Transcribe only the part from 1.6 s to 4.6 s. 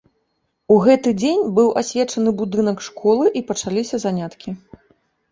асвечаны будынак школы і пачаліся заняткі.